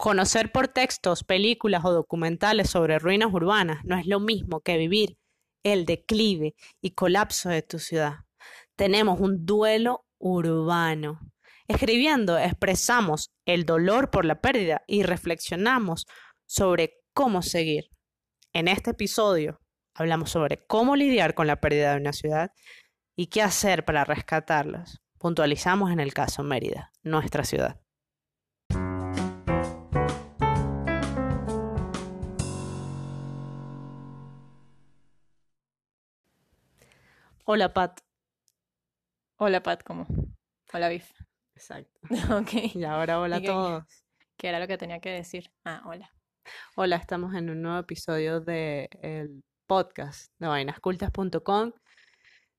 [0.00, 5.18] Conocer por textos, películas o documentales sobre ruinas urbanas no es lo mismo que vivir
[5.62, 8.20] el declive y colapso de tu ciudad.
[8.76, 11.20] Tenemos un duelo urbano.
[11.68, 16.06] Escribiendo expresamos el dolor por la pérdida y reflexionamos
[16.46, 17.90] sobre cómo seguir.
[18.54, 19.60] En este episodio
[19.94, 22.52] hablamos sobre cómo lidiar con la pérdida de una ciudad
[23.16, 25.02] y qué hacer para rescatarlas.
[25.18, 27.82] Puntualizamos en el caso Mérida, nuestra ciudad.
[37.52, 37.98] Hola Pat.
[39.40, 40.06] Hola Pat, ¿cómo?
[40.72, 41.10] Hola Biff.
[41.56, 41.98] Exacto.
[42.38, 42.76] ok.
[42.76, 44.04] Y ahora hola a ¿Y qué- todos.
[44.36, 45.50] ¿Qué era lo que tenía que decir?
[45.64, 46.14] Ah, hola.
[46.76, 51.72] Hola, estamos en un nuevo episodio del podcast de vainascultas.com.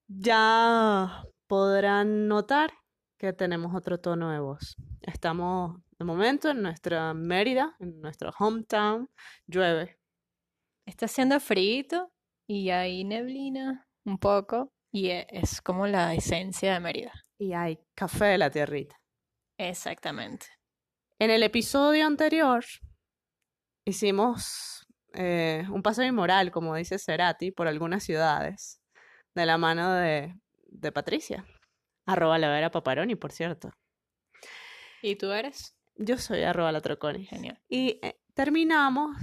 [0.09, 2.73] Ya podrán notar
[3.17, 4.75] que tenemos otro tono de voz.
[4.99, 9.09] Estamos de momento en nuestra Mérida, en nuestro hometown.
[9.47, 9.97] Llueve.
[10.85, 12.11] Está haciendo frío
[12.45, 17.13] y hay neblina un poco y e- es como la esencia de Mérida.
[17.37, 18.95] y hay café de la tierrita.
[19.57, 20.47] Exactamente.
[21.19, 22.63] En el episodio anterior
[23.85, 28.81] hicimos eh, un paseo inmoral, como dice Cerati, por algunas ciudades,
[29.35, 30.35] de la mano de,
[30.67, 31.45] de Patricia.
[32.05, 33.71] Arroba la vera paparoni, por cierto.
[35.01, 35.75] ¿Y tú eres?
[35.95, 37.25] Yo soy arroba la troconi.
[37.25, 37.61] Genial.
[37.67, 39.15] Y eh, terminamos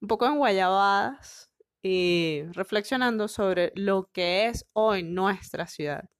[0.00, 1.50] un poco en guayabadas
[1.88, 6.10] y reflexionando sobre lo que es hoy nuestra ciudad.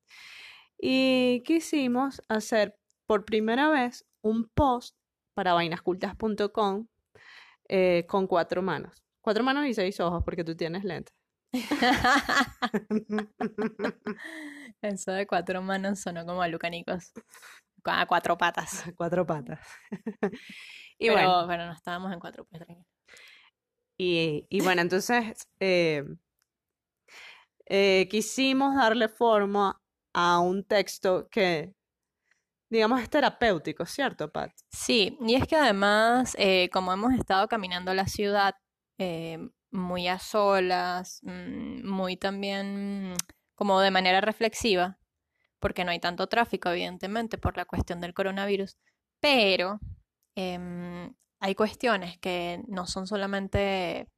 [0.79, 4.97] Y quisimos hacer por primera vez un post
[5.35, 6.87] para vainascultas.com
[7.69, 9.03] eh, con cuatro manos.
[9.21, 11.17] Cuatro manos y seis ojos porque tú tienes lentes.
[14.83, 17.13] Eso de cuatro manos sonó como a Lucanicos.
[17.83, 18.85] A cuatro patas.
[18.97, 19.67] cuatro patas.
[20.97, 22.87] y Pero, bueno, bueno, no estábamos en cuatro, pues tranquilo.
[23.99, 26.05] Y, y bueno, entonces eh,
[27.67, 29.81] eh, quisimos darle forma
[30.13, 31.75] a un texto que,
[32.69, 34.53] digamos, es terapéutico, ¿cierto, Pat?
[34.71, 38.55] Sí, y es que además, eh, como hemos estado caminando la ciudad
[39.71, 43.15] muy a solas, mm, muy también
[43.55, 44.99] como de manera reflexiva,
[45.61, 48.77] porque no hay tanto tráfico, evidentemente, por la cuestión del coronavirus,
[49.21, 49.81] pero
[50.35, 51.15] em,
[51.47, 54.09] hay cuestiones que no son solamente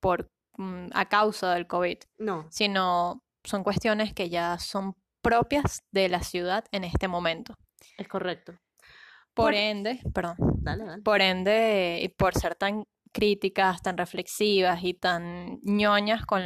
[0.00, 0.28] por,
[0.58, 2.48] mm, a causa del COVID, No.
[2.50, 7.54] sino son cuestiones que ya son propias de la ciudad en este momento.
[7.96, 8.52] Es correcto.
[9.32, 10.34] Por Por- ende, perdón.
[10.62, 11.02] Dale, dale.
[11.02, 16.42] Por ende, y por ser tan críticas, tan reflexivas y tan ñoñas con,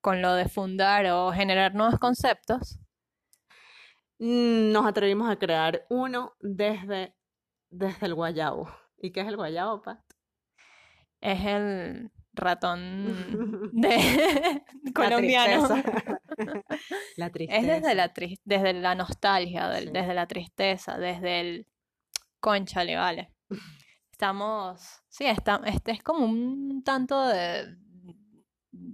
[0.00, 2.80] con lo de fundar o generar nuevos conceptos,
[4.18, 7.14] Nos atrevimos a crear uno desde,
[7.70, 8.68] desde el guayabo.
[9.00, 10.00] ¿Y qué es el guayabo, Pat?
[11.22, 14.62] es el ratón de
[14.94, 15.68] colombiano.
[17.16, 17.60] La Es tristeza.
[17.74, 19.90] desde la, tris- desde la nostalgia, del- Sí.
[19.92, 21.66] desde la tristeza, desde el
[22.40, 23.34] concha, vale.
[24.12, 27.76] Estamos, sí, está, este es como un tanto de...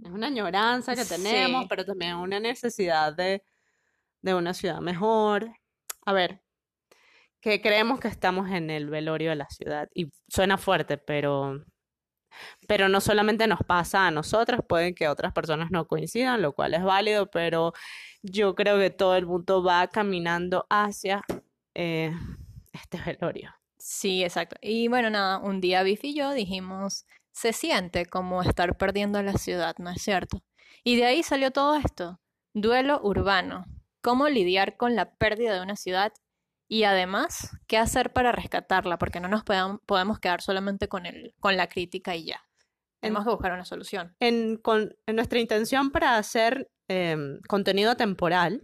[0.05, 1.67] Es una añoranza que tenemos, Sí.
[1.69, 3.45] pero también una necesidad de,
[4.23, 5.51] de una ciudad mejor.
[6.05, 6.43] A ver,
[7.41, 9.89] que creemos que estamos en el velorio de la ciudad.
[9.95, 11.65] Y suena fuerte, pero,
[12.67, 16.75] pero no solamente nos pasa a nosotras, puede que otras personas no coincidan, lo cual
[16.75, 17.73] es válido, pero
[18.23, 21.23] yo creo que todo el mundo va caminando hacia
[21.75, 22.13] eh,
[22.73, 23.55] este velorio.
[23.79, 24.57] Sí, exacto.
[24.61, 29.35] Y bueno, nada, un día Biff y yo dijimos, se siente como estar perdiendo la
[29.35, 30.43] ciudad, ¿no es cierto?
[30.83, 32.21] Y de ahí salió todo esto,
[32.55, 33.67] duelo urbano,
[34.03, 36.13] cómo lidiar con la pérdida de una ciudad
[36.69, 41.35] y además, qué hacer para rescatarla, porque no nos podam- podemos quedar solamente con el,
[41.41, 42.43] con la crítica y ya.
[43.01, 44.17] Tenemos que buscar una solución.
[44.21, 48.63] en, con- en nuestra intención para hacer em, contenido temporal,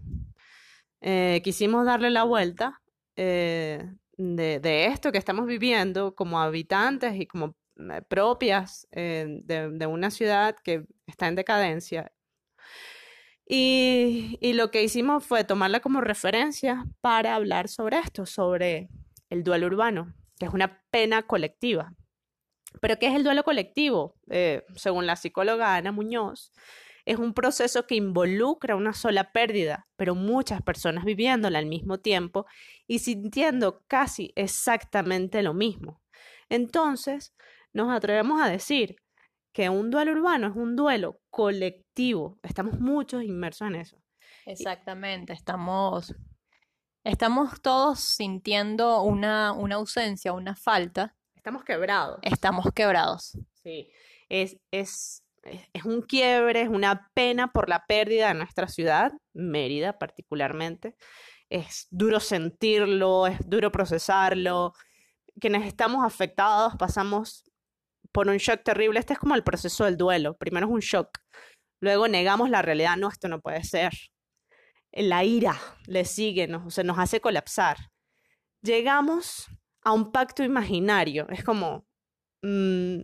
[1.01, 2.81] eh, quisimos darle la vuelta
[3.17, 3.85] eh,
[4.17, 10.11] de, de esto que estamos viviendo como habitantes y como eh, propias de, de una
[10.11, 12.13] ciudad que está en decadencia.
[13.47, 18.89] Y, lo que hicimos fue tomarla como referencia para hablar sobre esto, sobre
[19.31, 21.95] el duelo urbano, que es una pena colectiva.
[22.81, 24.15] ¿Pero qué es el duelo colectivo?
[24.31, 26.53] Eh, según la psicóloga Ana Muñoz,
[27.05, 32.47] es un proceso que involucra una sola pérdida, pero muchas personas viviéndola al mismo tiempo
[32.87, 36.01] y sintiendo casi exactamente lo mismo.
[36.49, 37.35] Entonces,
[37.73, 39.02] nos atrevemos a decir
[39.53, 42.39] que un duelo urbano es un duelo colectivo.
[42.43, 44.03] Estamos muchos inmersos en eso.
[44.47, 46.15] Exactamente, estamos,
[47.05, 52.21] estamos todos sintiendo una, una ausencia, una falta Estamos quebrados.
[52.23, 53.37] Estamos quebrados.
[53.65, 53.91] Sí,
[54.29, 59.11] es, es, es, es un quiebre, es una pena por la pérdida de nuestra ciudad,
[59.33, 60.95] Mérida particularmente.
[61.51, 64.73] Es duro sentirlo, es duro procesarlo.
[65.41, 67.51] Quienes estamos afectados pasamos
[68.13, 69.01] por un shock terrible.
[69.01, 70.37] Este es como el proceso del duelo.
[70.37, 71.19] Primero es un shock,
[71.81, 72.97] luego negamos la realidad.
[72.97, 73.93] No, esto no puede ser.
[74.93, 77.79] La ira le sigue, nos, o sea, nos hace colapsar.
[78.63, 79.47] Llegamos
[79.83, 81.27] a un pacto imaginario.
[81.31, 81.87] Es como
[82.43, 83.03] mm,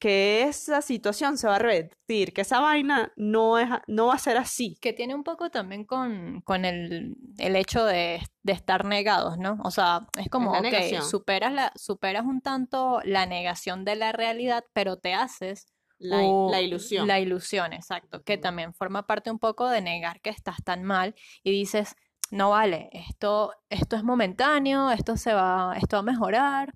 [0.00, 4.18] que esa situación se va a repetir, que esa vaina no, es, no va a
[4.18, 4.76] ser así.
[4.80, 9.58] Que tiene un poco también con, con el, el hecho de, de estar negados, ¿no?
[9.62, 14.12] O sea, es como, la ok, superas, la, superas un tanto la negación de la
[14.12, 15.66] realidad, pero te haces
[15.98, 17.06] La, la ilusión.
[17.06, 18.42] La ilusión, exacto, que Ujú.
[18.42, 21.94] también forma parte un poco de negar que estás tan mal y dices,
[22.30, 26.74] no vale, esto, esto es momentáneo, esto se va, esto va a mejorar.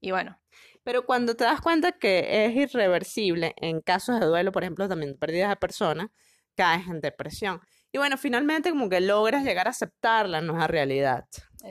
[0.00, 0.38] Y bueno,
[0.84, 5.16] Pero cuando te das cuenta que es irreversible, en casos de duelo, por ejemplo, también
[5.18, 6.08] pérdidas de personas,
[6.54, 7.60] caes en depresión.
[7.90, 11.24] Y bueno, finalmente como que logras llegar a aceptar la nueva realidad.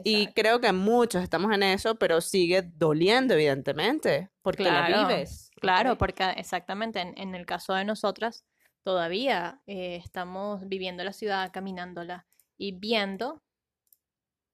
[0.04, 5.52] Y creo que muchos estamos en eso, pero sigue doliendo, evidentemente, porque la Claro, vives.
[5.62, 8.44] Claro, porque exactamente en, en el caso de nosotras,
[8.84, 12.26] todavía eh, estamos viviendo la ciudad, caminándola
[12.58, 13.44] y viendo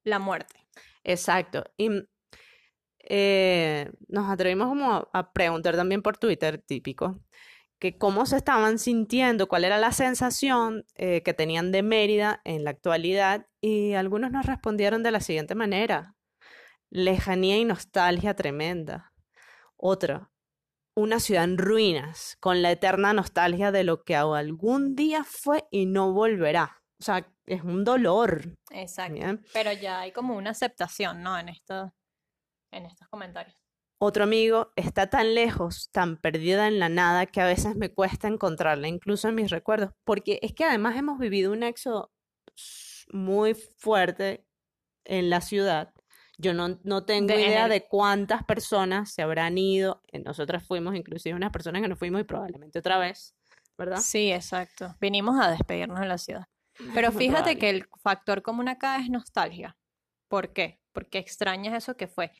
[0.03, 0.67] la muerte.
[1.03, 1.63] Exacto.
[1.77, 1.89] Y
[3.09, 7.19] eh, nos atrevimos como a, a preguntar también por Twitter, típico,
[7.79, 12.63] que cómo se estaban sintiendo, cuál era la sensación eh, que tenían de Mérida en
[12.63, 16.15] la actualidad, y algunos nos respondieron de la siguiente manera:
[16.89, 19.13] lejanía y nostalgia tremenda.
[19.77, 20.29] Otra,
[20.95, 25.85] una ciudad en ruinas, con la eterna nostalgia de lo que algún día fue y
[25.85, 26.81] no volverá.
[26.99, 28.55] O sea, es un dolor.
[28.71, 29.13] Exacto.
[29.13, 29.41] ¿bien?
[29.53, 31.39] Pero ya hay como una aceptación, ¿no?
[31.39, 31.93] En esto,
[32.71, 33.55] en estos comentarios.
[34.01, 38.27] Otro amigo está tan lejos, tan perdida en la nada, que a veces me cuesta
[38.29, 42.11] encontrarla, incluso en mis recuerdos, porque es que además hemos vivido un éxodo
[43.11, 44.45] muy fuerte
[45.05, 45.93] en la ciudad.
[46.37, 50.01] Yo no, no tengo De- en idea el- de cuántas personas se habrán ido.
[50.11, 53.35] Eh, Nosotras fuimos, inclusive unas personas que nos fuimos y probablemente otra vez,
[53.77, 53.97] ¿verdad?
[53.97, 54.95] Sí, exacto.
[55.01, 56.45] Vinimos a despedirnos de la ciudad.
[57.01, 57.59] Pero Muy fíjate probable.
[57.59, 59.75] que el factor común acá es nostalgia.
[60.29, 60.79] ¿Por qué?
[60.93, 62.31] Porque extrañas eso que fue.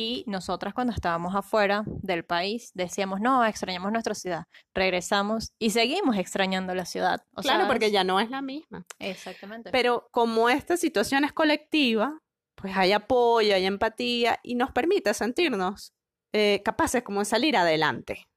[0.00, 4.44] Y nosotras cuando estábamos afuera del país decíamos, no, extrañamos nuestra ciudad.
[4.72, 7.20] Regresamos y seguimos extrañando la ciudad.
[7.34, 7.94] O Claro, porque ¿sabes?
[7.94, 8.86] ya no es la misma.
[9.00, 9.72] Exactamente.
[9.72, 12.16] Pero como esta situación es colectiva,
[12.54, 15.92] pues hay apoyo, hay empatía y nos permite sentirnos
[16.32, 18.28] eh, capaces como de salir adelante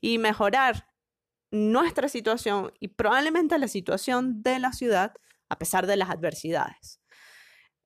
[0.00, 0.88] y mejorar
[1.52, 5.14] nuestra situación y probablemente la situación de la ciudad
[5.48, 7.00] a pesar de las adversidades.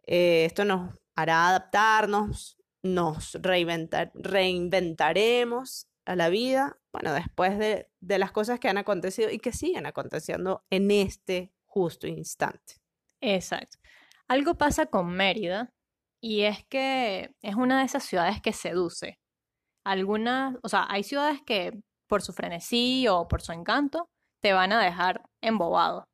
[0.07, 2.58] Eh, esto nos hará adaptarnos,
[2.94, 9.31] nos reinventar- reinventaremos a la vida, bueno, después de, de las cosas que han acontecido
[9.31, 12.76] y que siguen aconteciendo en este justo instante.
[13.20, 13.79] Exacto.
[14.26, 15.70] Algo pasa con Mérida
[16.20, 19.19] y es que es una de esas ciudades que seduce.
[19.85, 24.08] Algunas, o sea, hay ciudades que por su frenesí o por su encanto
[24.40, 26.05] te van a dejar embobado.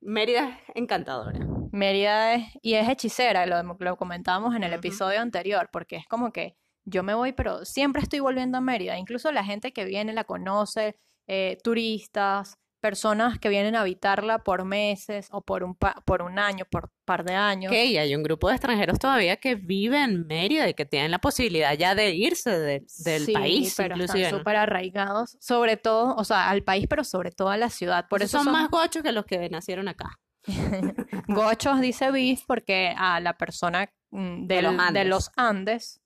[0.00, 1.57] Mérida es encantadora.
[1.78, 6.32] Mérida es, y es hechicera, lo, lo comentábamos en el episodio anterior, porque es como
[6.32, 8.98] que yo me voy, pero siempre estoy volviendo a Mérida.
[8.98, 14.64] Incluso la gente que viene la conoce, eh, turistas, personas que vienen a habitarla por
[14.64, 17.72] meses o por un, pa- por un año, por par de años.
[17.72, 21.10] Ok, y hay un grupo de extranjeros todavía que viven en Mérida y que tienen
[21.10, 24.22] la posibilidad ya de irse de- del Sí, país, pero inclusive.
[24.22, 24.38] están ¿no?
[24.38, 28.06] súper arraigados, sobre todo, o sea, al país, pero sobre todo a la ciudad.
[28.08, 30.10] Por Esos eso son son más gochos que los que nacieron acá.
[31.28, 35.06] gochos, dice Beef, porque a la persona mm, De los de Andes.
[35.06, 36.00] los Andes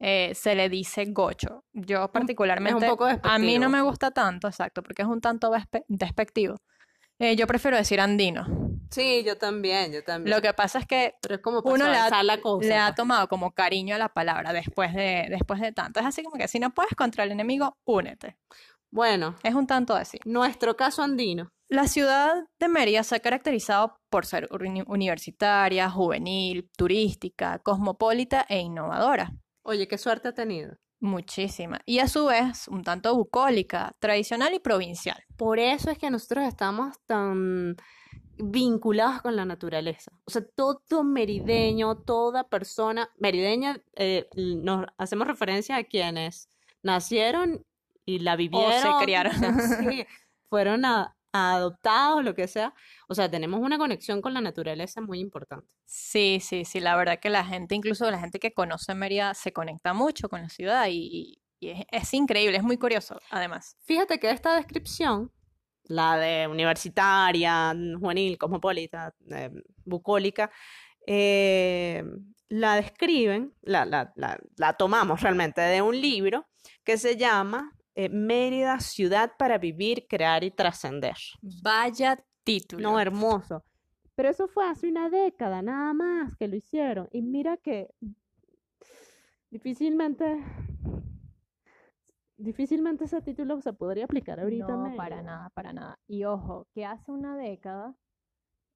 [0.00, 1.64] eh, se le dice gocho.
[1.72, 5.84] Yo particularmente, poco a mí no me gusta tanto, exacto, porque es un tanto despe-
[5.88, 6.56] despectivo.
[7.20, 8.46] Eh, yo prefiero decir andino.
[8.92, 10.34] Sí, yo también, yo también.
[10.34, 12.68] Lo que pasa es que Pero es como uno le ha, suavizar la cosa.
[12.68, 12.94] le ha pues.
[12.94, 15.98] tomado como cariño a la palabra después de, después de tanto.
[15.98, 18.38] Es así como que si no puedes contra el enemigo, únete.
[18.90, 20.18] Bueno, Es un tanto así.
[20.24, 21.50] nuestro caso andino.
[21.68, 28.58] La ciudad de Mérida se ha caracterizado por ser uni- universitaria, juvenil, turística, cosmopolita e
[28.60, 29.32] innovadora.
[29.62, 30.76] Oye, qué suerte ha tenido.
[31.00, 31.78] Muchísima.
[31.84, 35.22] Y a su vez, un tanto bucólica, tradicional y provincial.
[35.36, 37.76] Por eso es que nosotros estamos tan
[38.38, 40.10] vinculados con la naturaleza.
[40.24, 46.48] O sea, todo merideño, toda persona merideña, eh, nos hacemos referencia a quienes
[46.82, 47.62] nacieron
[48.06, 49.02] y la vivieron.
[49.02, 49.34] criaron.
[49.36, 50.06] o sea, sí,
[50.48, 52.74] fueron a, adoptados, lo que sea.
[53.08, 55.66] O sea, tenemos una conexión con la naturaleza muy importante.
[55.84, 59.52] Sí, sí, sí, la verdad que la gente, incluso la gente que conoce Mérida, se
[59.52, 63.76] conecta mucho con la ciudad y, y es, es increíble, es muy curioso, además.
[63.84, 65.32] Fíjate que esta descripción,
[65.84, 69.50] la de universitaria, juvenil, cosmopolita, eh,
[69.84, 70.50] bucólica,
[71.06, 72.04] eh,
[72.48, 76.46] la describen, la, la, la, la tomamos realmente de un libro
[76.84, 81.16] que se llama eh, Mérida, ciudad para vivir, crear y trascender.
[81.42, 82.80] Vaya título.
[82.80, 83.64] No, hermoso.
[84.14, 87.08] Pero eso fue hace una década, nada más que lo hicieron.
[87.10, 87.90] Y mira que
[89.50, 90.44] difícilmente,
[92.36, 94.68] difícilmente ese título se podría aplicar ahorita.
[94.68, 95.98] No, para nada, para nada.
[96.06, 97.96] Y ojo, que hace una década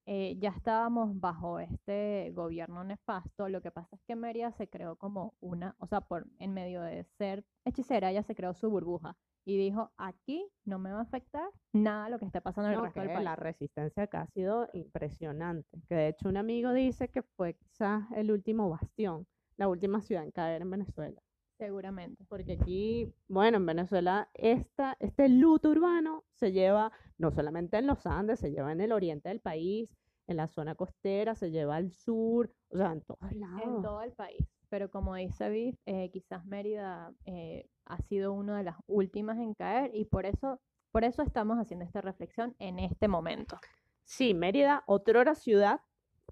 [0.07, 3.49] eh, ya estábamos bajo este gobierno nefasto.
[3.49, 6.83] Lo que pasa es que Mérida se creó como una, o sea, por en medio
[6.83, 11.03] de ser hechicera, ella se creó su burbuja y dijo, aquí no me va a
[11.03, 13.25] afectar nada lo que esté pasando en el No, resto del que país.
[13.25, 15.83] la resistencia acá ha sido impresionante.
[15.89, 20.25] Que de hecho un amigo dice que fue quizás el último bastión, la última ciudad
[20.25, 21.21] en caer en Venezuela.
[21.63, 22.25] Seguramente.
[22.29, 28.05] Porque aquí, bueno, en Venezuela, esta, este luto urbano se lleva no solamente en los
[28.05, 29.89] Andes, se lleva en el oriente del país,
[30.27, 33.83] en la zona costera, se lleva al sur, o sea, en todos En lados.
[33.83, 34.45] todo el país.
[34.71, 39.55] Pero como dice Viv, eh, quizás Mérida eh, ha sido una de las últimas en
[39.55, 43.57] caer y por eso, por eso estamos haciendo esta reflexión en este momento.
[44.03, 45.81] Sí, Mérida, otrora ciudad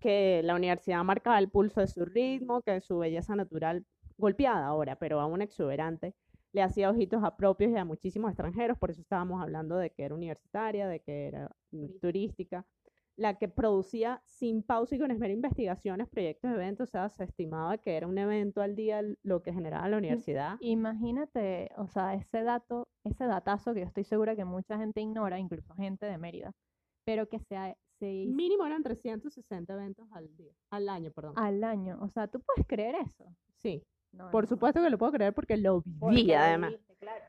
[0.01, 3.87] que la universidad marcaba el pulso de su ritmo, que su belleza natural
[4.21, 6.15] golpeada ahora, pero aún exuberante,
[6.53, 10.05] le hacía ojitos a propios y a muchísimos extranjeros, por eso estábamos hablando de que
[10.05, 12.65] era universitaria, de que era mm, Turística.
[13.17, 17.79] la que producía sin pausa y con esmero investigaciones, proyectos, eventos, o sea, se estimaba
[17.79, 20.57] que era un evento al día lo que generaba la universidad.
[20.61, 25.39] Imagínate, o sea, ese dato, ese datazo que yo estoy segura que mucha gente ignora,
[25.39, 26.53] incluso gente de Mérida,
[27.05, 31.35] pero que se, ha- se Mínimo eran 360 eventos al día, al año, perdón.
[31.37, 31.99] al año.
[32.01, 33.25] O sea, ¿tú puedes creer eso?
[33.59, 36.71] Sí, No, por no, supuesto que lo puedo creer porque lo porque lo además.
[36.71, 37.25] viviste, claro.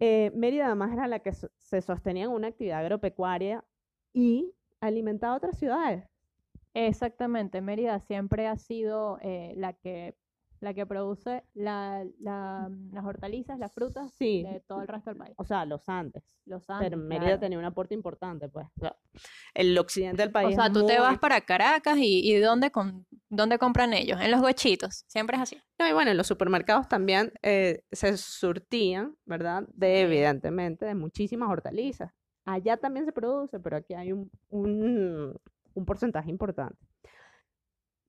[0.00, 3.64] Eh, Mérida además era la que so- se sostenía en una actividad agropecuaria
[4.12, 6.04] y alimentaba otras ciudades.
[6.74, 10.16] Exactamente, Mérida siempre ha sido eh, la que,
[10.62, 15.18] la que produce la- la- las hortalizas, las frutas Sí, de todo el resto del
[15.18, 15.34] país.
[15.36, 16.22] o sea, los Andes.
[16.46, 17.40] Los Pero Andes, Mérida claro.
[17.40, 18.66] tenía un aporte importante, pues.
[18.76, 18.96] O sea,
[19.54, 22.70] el occidente del O país sea, es tú te vas para Caracas y, y ¿dónde,
[22.70, 24.20] con, ¿dónde compran ellos?
[24.20, 25.58] En los gochitos, siempre es así.
[25.78, 29.64] No, y bueno, en los supermercados también eh, se surtían, ¿verdad?
[29.74, 32.12] De, evidentemente, de muchísimas hortalizas.
[32.44, 35.36] Allá también se produce, pero aquí hay un, un,
[35.74, 36.76] un porcentaje importante.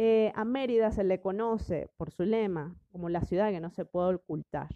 [0.05, 3.86] Eh, a Mérida se le conoce por su lema como la ciudad que no se
[3.86, 4.67] puede ocultar.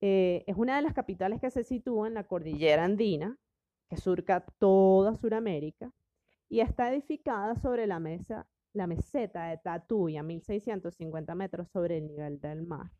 [0.00, 3.36] Eh, es una de las capitales que se sitúa en la cordillera andina,
[3.88, 5.90] que surca toda Sudamérica,
[6.48, 12.06] y está edificada sobre la, mesa, la meseta de Tatuy a 1650 metros sobre el
[12.06, 12.92] nivel del mar.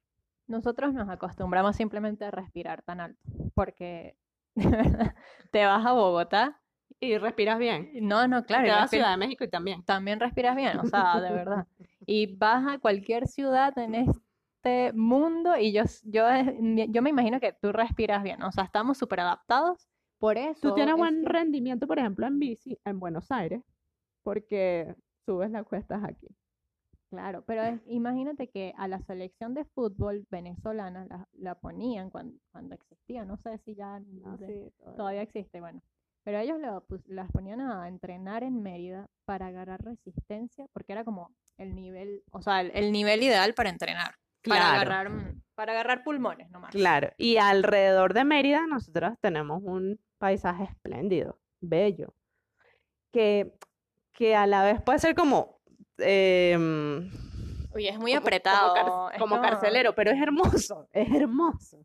[0.48, 3.20] Nosotros nos acostumbramos simplemente a respirar tan alto,
[3.54, 4.16] porque
[5.52, 6.61] te vas a Bogotá.
[7.02, 7.90] Y respiras bien.
[8.00, 9.82] No, no, claro, Te vas a Ciudad de México y también.
[9.82, 11.66] también respiras bien, o sea, de verdad.
[12.06, 16.54] Y vas a cualquier ciudad en este mundo y yo, yo, es-
[16.90, 20.68] yo me imagino que tú respiras bien, o sea, estamos súper adaptados, por eso.
[20.68, 23.62] Tú tienes es buen que- rendimiento, por ejemplo, en bici en Buenos Aires,
[24.22, 24.94] porque
[25.26, 26.28] subes las cuestas aquí.
[27.10, 32.38] Claro, pero es- imagínate que a la selección de fútbol venezolana la, la ponían cuando,
[32.52, 35.82] cuando existía, no sé si ya no sé, todavía existe, bueno.
[36.24, 41.04] Pero ellos lo pus- las ponían a entrenar en Mérida para agarrar resistencia, porque era
[41.04, 44.14] como el nivel, o sea, el, el nivel ideal para entrenar,
[44.44, 44.74] para Claro.
[44.92, 46.70] agarrar, mm, para agarrar pulmones nomás.
[46.70, 52.14] Claro, y alrededor de Mérida nosotros tenemos un paisaje espléndido, bello,
[53.12, 53.52] que,
[54.12, 55.60] que a la vez puede ser como,
[55.98, 57.10] em,
[57.74, 58.74] Uy, es muy como- como apretado.
[58.74, 61.84] car- es como carcelero, pero es hermoso, es hermoso.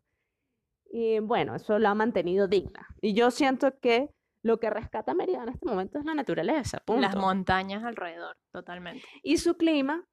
[0.90, 2.86] Y bueno, eso lo ha mantenido digna.
[3.02, 4.08] Y yo siento que
[4.42, 7.18] lo que rescata Mérida en este momento es la naturaleza, Las punto.
[7.20, 9.04] montañas alrededor, totalmente.
[9.22, 10.04] Y su clima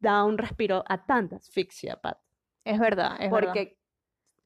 [0.00, 2.18] da un respiro a tanta asfixia, Pat.
[2.64, 3.52] Es verdad, es verdad.
[3.52, 3.78] Porque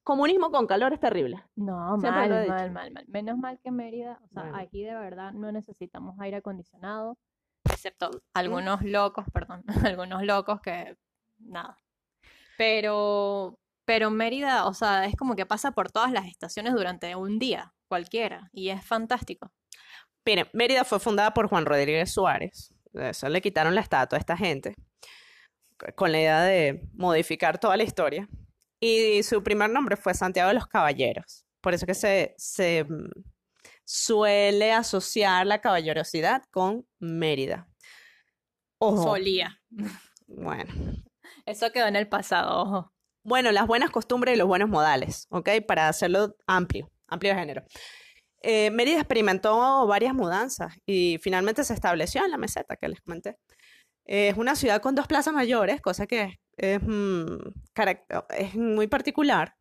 [0.03, 1.43] comunismo con calor es terrible.
[1.57, 3.05] No, Siempre mal, mal, mal, mal.
[3.09, 4.59] Menos mal que Mérida, o sea, Bueno.
[4.59, 7.17] aquí de verdad no necesitamos aire acondicionado,
[7.65, 9.63] excepto algunos locos, perdón,
[9.97, 10.97] algunos locos que
[11.39, 11.77] nada.
[12.57, 17.39] Pero, pero Mérida, o sea, es como que pasa por todas las estaciones durante un
[17.39, 19.53] día, cualquiera, y es fantástico.
[20.25, 22.73] Miren, Mérida fue fundada por Juan Rodríguez Suárez.
[22.95, 24.77] Eso le quitaron la estatua a esta gente
[25.97, 28.29] con la idea de modificar toda la historia.
[28.81, 31.45] Y su primer nombre fue Santiago de los Caballeros.
[31.61, 33.11] Por eso que se, se, mm,
[33.85, 37.69] suele asociar la caballerosidad con Mérida.
[38.79, 39.61] Ojo, Solía.
[40.27, 40.73] bueno.
[41.45, 42.93] Eso quedó en el pasado, ojo.
[43.25, 45.49] Bueno, las buenas costumbres y los buenos modales, ¿ok?
[45.67, 47.63] Para hacerlo amplio, amplio género.
[48.43, 53.37] Eh, Mérida experimentó varias mudanzas y finalmente se estableció en la meseta que les comenté.
[54.05, 57.37] Es una ciudad con dos plazas mayores, cosa que es, mm,
[58.37, 59.55] es muy particular.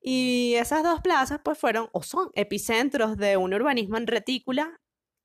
[0.00, 4.80] Y esas dos plazas pues fueron o son epicentros de un urbanismo en retícula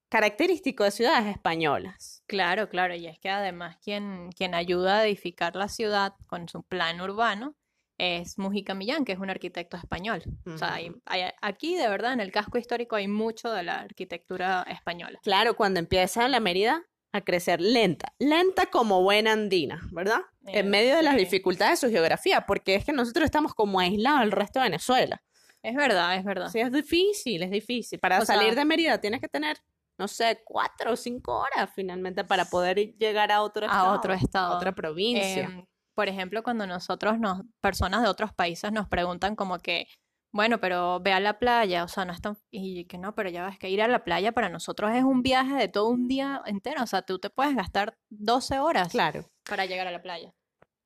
[0.10, 2.24] característico de ciudades españolas.
[2.27, 6.63] Claro, claro, y es que además quien, quien ayuda a edificar la ciudad con su
[6.63, 7.56] plan urbano
[8.03, 10.24] es Mujica Millán, que es un arquitecto español.
[10.48, 11.01] O sea, hay- Ujú.
[11.05, 15.20] hay- aquí de verdad en el casco histórico hay mucho de la arquitectura española.
[15.22, 20.22] Claro, cuando empieza la Mérida a crecer lenta, lenta como buena andina, ¿verdad?
[20.48, 21.20] En Eh, medio de las sí.
[21.20, 25.22] dificultades de su geografía, porque es que nosotros estamos como aislados del resto de Venezuela.
[25.62, 26.48] Es verdad, es verdad.
[26.50, 28.00] Sí, es difícil, es difícil.
[28.00, 29.58] Para O sea- salir de Mérida tienes que tener,
[30.00, 34.13] no sé, cuatro o cinco horas finalmente para poder llegar a otro A estado, otro
[34.13, 34.53] estado.
[34.53, 35.43] a otra provincia.
[35.43, 39.88] Em, por ejemplo, cuando nosotros nos, personas de otros países nos preguntan como que,
[40.33, 43.29] bueno, pero ve a la playa, o sea, no es tan, y que no, pero
[43.29, 46.07] ya ves que ir a la playa para nosotros es un viaje de todo un
[46.07, 49.29] día entero, o sea, tú te puedes gastar 12 horas Claro.
[49.50, 50.33] para llegar a la playa.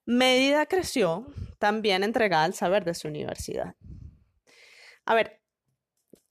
[0.08, 1.28] Mérida creció
[1.60, 3.76] también entregada al saber de su universidad.
[5.06, 5.42] A ver,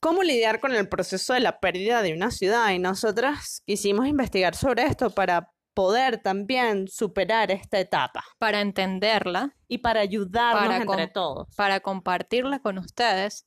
[0.01, 2.69] ¿cómo lidiar con el proceso de la pérdida de una ciudad?
[2.71, 9.77] Y nosotras quisimos investigar sobre esto para poder también superar esta etapa Para entenderla, y
[9.79, 11.47] para ayudarnos Para entre todos.
[11.55, 13.45] para compartirla con ustedes,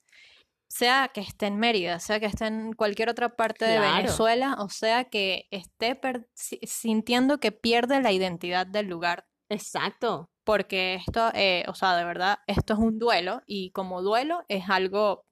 [0.70, 3.96] sea que esté en Mérida, sea que esté en cualquier otra parte de Claro.
[3.96, 5.98] Venezuela, o sea que esté
[6.34, 10.30] sintiendo que pierde la identidad del lugar Exacto.
[10.44, 14.68] porque esto, eh, o sea, de verdad, esto es un duelo y como duelo es
[14.68, 15.24] algo,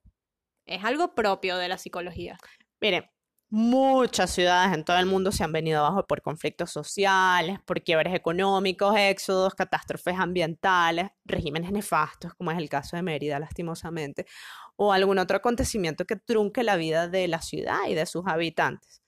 [0.65, 2.37] es algo propio de la psicología.
[2.81, 3.05] Miren,
[3.49, 8.13] muchas ciudades en todo el mundo se han venido abajo por conflictos sociales, por quiebres
[8.13, 14.25] económicos, éxodos, catástrofes ambientales, regímenes nefastos, como es el caso de Mérida, lastimosamente,
[14.75, 19.01] o algún otro acontecimiento que trunque la vida de la ciudad y de sus habitantes.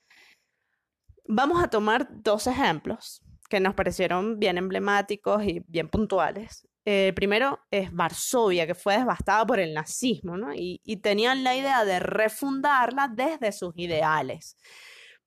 [1.28, 6.69] Vamos a tomar dos ejemplos que nos parecieron bien emblemáticos y bien puntuales.
[6.92, 10.54] El primero es Varsovia, que fue devastada por el nazismo, ¿no?
[10.56, 14.58] Y, y tenían la idea de refundarla desde sus ideales.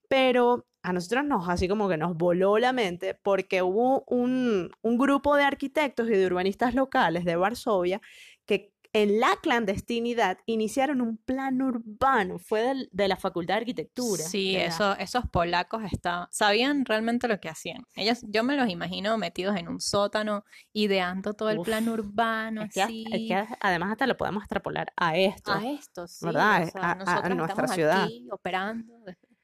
[0.08, 4.98] Pero a nosotros nos, así como que nos voló la mente porque hubo un, un
[4.98, 8.00] grupo de arquitectos y de urbanistas locales de Varsovia
[8.44, 14.22] que en la clandestinidad iniciaron un plan urbano, fue del- de la Facultad de Arquitectura.
[14.22, 17.84] Sí, de la- eso, esos polacos estaban, sabían realmente lo que hacían.
[17.94, 22.62] Ellos, yo me los imagino metidos en un sótano, ideando todo el Uf, plan urbano,
[22.64, 23.04] Es que, así.
[23.10, 25.52] es que además hasta lo podemos extrapolar a esto.
[25.52, 26.24] A esto, sí.
[26.26, 26.64] ¿verdad?
[26.68, 28.04] o sea, A- nuestra estamos ciudad.
[28.04, 28.92] aquí operando.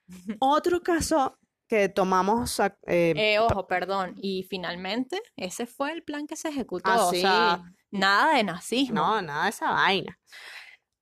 [0.40, 4.14] Otro caso que tomamos eh, Eh, ojo, perdón.
[4.16, 6.90] Y finalmente, ese fue el plan que se ejecutó.
[6.90, 8.94] Ah, O sea, nada de nazismo.
[8.96, 10.18] No, nada de esa vaina.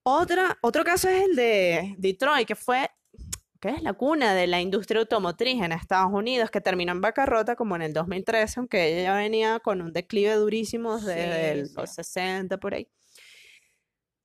[0.03, 2.89] Otra, otro caso es el de Detroit, que fue,
[3.61, 7.57] que es la cuna de la industria automotriz en Estados Unidos, que terminó en bancarrota
[7.57, 11.75] como en el 2013, aunque ella venía con un declive durísimo desde Sí, el- sí.
[11.77, 12.89] los 60 por ahí.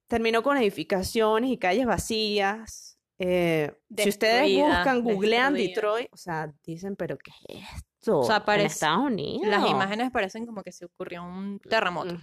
[0.08, 2.98] Terminó con edificaciones y calles vacías.
[3.18, 5.76] Eh, si ustedes buscan, googlean destruida.
[5.76, 7.91] Detroit, o sea, dicen, pero ¿qué es esto?
[8.08, 9.48] O sea, En Estados Unidos.
[9.48, 12.18] Las imágenes parecen como que se ocurrió un terremoto.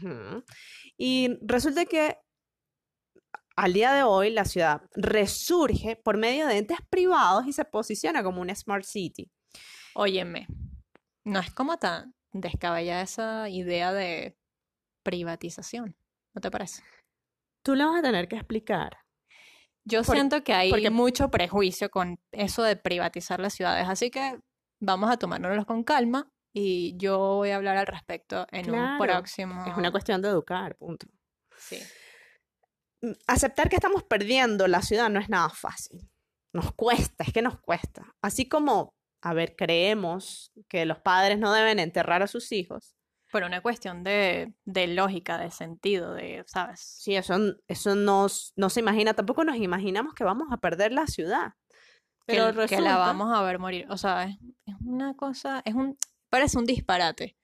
[0.96, 2.16] Y resulta que
[3.56, 8.22] al día de hoy la ciudad resurge por medio de entes privados y se posiciona
[8.22, 9.30] como una smart city.
[9.94, 10.46] Óyeme,
[11.24, 14.36] no es como tan descabellada esa idea de
[15.04, 15.96] privatización,
[16.34, 16.82] ¿no te parece?
[17.64, 18.98] Tú le vas a tener que explicar.
[19.84, 24.10] Yo Por- siento que hay porque- mucho prejuicio con eso de privatizar las ciudades, así
[24.10, 24.38] que
[24.80, 28.98] vamos a tomárnoslos con calma y yo voy a hablar al respecto en un Claro,
[29.04, 29.64] próximo.
[29.66, 31.06] Es una cuestión de educar, punto.
[31.56, 31.78] Sí.
[33.02, 36.08] Mm, Aceptar que estamos perdiendo la ciudad no es nada fácil.
[36.52, 38.14] Nos cuesta, es que nos cuesta.
[38.22, 42.94] Así como, a ver, creemos que los padres no deben enterrar a sus hijos.
[43.30, 46.80] Por una cuestión de, de lógica, de sentido, de, ¿sabes?
[46.80, 47.36] Sí, eso,
[47.66, 51.52] eso no, s- no se imagina, tampoco nos imaginamos que vamos a perder la ciudad.
[52.28, 53.86] Que, Pero que la resulta- vamos a ver morir.
[53.90, 54.36] O sea, es,
[54.66, 55.98] es una cosa, es un,
[56.30, 57.36] parece un disparate.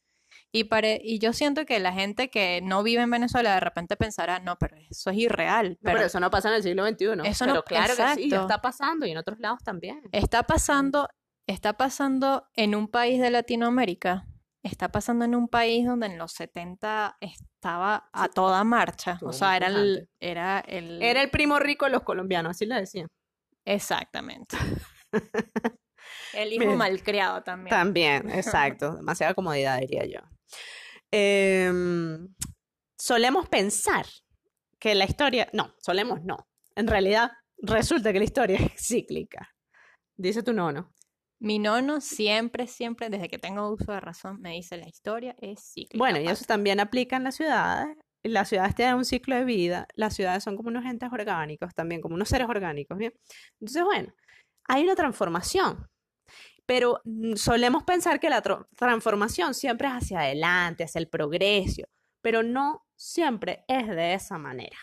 [0.52, 3.96] Y, pare, y yo siento que la gente que no vive en Venezuela de repente
[3.96, 5.70] pensará, no, pero eso es irreal.
[5.70, 7.06] No, Pero pero eso no pasa en el siglo XXI.
[7.24, 10.00] Eso no- pero claro que sí, está pasando y en otros lados también.
[10.12, 11.08] está pasando,
[11.48, 14.26] está pasando en un país de Latinoamérica,
[14.62, 19.18] está pasando en un país donde en los 70 estaba a toda marcha.
[19.22, 22.76] O sea, era el, era el, Era el primo rico de los colombianos, así le
[22.76, 23.08] decían.
[23.64, 24.56] Exactamente.
[26.34, 26.76] El hijo Mira.
[26.76, 27.70] malcriado también.
[27.70, 28.96] También, exacto.
[28.96, 30.20] Demasiada comodidad, diría yo.
[31.10, 32.34] Em,
[32.98, 34.06] solemos pensar
[34.78, 36.48] que la historia, no, solemos no.
[36.76, 39.48] En realidad, resulta que la historia es cíclica.
[40.16, 40.92] Dice tu nono.
[41.40, 45.72] Mi nono siempre, siempre, desde que tengo uso de razón, me dice la historia es
[45.72, 45.98] cíclica.
[45.98, 46.46] Bueno, y eso pasa".
[46.46, 47.96] también aplica en las ciudades.
[48.24, 49.86] Las ciudades tienen un ciclo de vida.
[49.94, 53.12] Las ciudades son como unos entes orgánicos también, como unos seres orgánicos, ¿bien?
[53.60, 54.12] Entonces, bueno,
[54.66, 55.86] hay una transformación.
[56.66, 57.02] Pero
[57.36, 58.42] solemos pensar que la
[58.76, 61.82] transformación siempre es hacia adelante, hacia el progreso,
[62.22, 64.78] pero no siempre es de esa manera.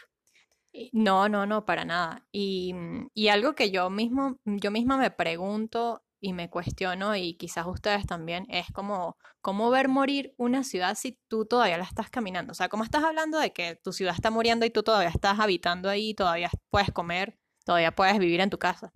[0.94, 2.26] No, no, no, para nada.
[2.32, 2.74] Y,
[3.14, 8.06] y algo que yo mismo, yo misma me pregunto y me cuestiono, y quizás ustedes
[8.06, 12.52] también, es como cómo ver morir una ciudad si tú todavía la estás caminando.
[12.52, 15.40] O sea, ¿cómo estás hablando de que tu ciudad está muriendo y tú todavía estás
[15.40, 18.94] habitando ahí, todavía puedes comer, todavía puedes vivir en tu casa?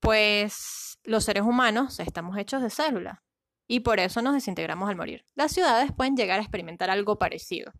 [0.00, 3.18] Pues los seres humanos estamos hechos de células
[3.66, 5.26] y por eso nos desintegramos al morir.
[5.34, 7.72] Las ciudades pueden llegar a experimentar algo parecido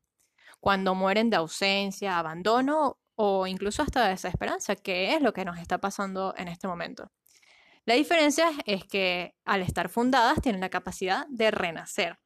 [0.61, 5.59] cuando mueren de ausencia, abandono o incluso hasta de desesperanza, que es lo que nos
[5.59, 7.11] está pasando en este momento.
[7.89, 12.19] La diferencia es que al estar fundadas tienen la capacidad de renacer.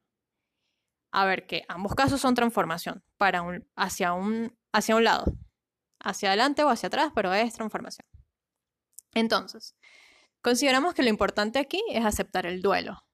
[1.13, 5.23] A ver, que ambos casos son transformación para un, hacia, un, hacia un lado,
[6.01, 8.05] hacia adelante o hacia atrás, pero es transformación.
[9.13, 9.77] Entonces,
[10.41, 13.05] consideramos que lo importante aquí es aceptar el duelo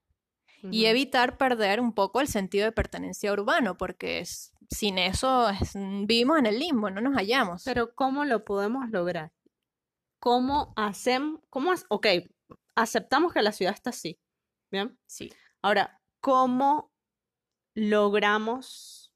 [0.71, 5.73] y evitar perder un poco el sentido de pertenencia urbano, porque es- sin eso es-
[5.75, 7.63] vivimos en el limbo, no nos hallamos.
[7.63, 9.33] Pero ¿cómo lo podemos lograr?
[10.19, 11.41] ¿Cómo hacemos?
[11.51, 12.07] ¿Cómo hac- ok,
[12.75, 14.19] aceptamos que la ciudad está así,
[14.71, 14.97] ¿bien?
[15.05, 15.31] sí.
[15.61, 16.91] Ahora, ¿cómo
[17.75, 19.13] logramos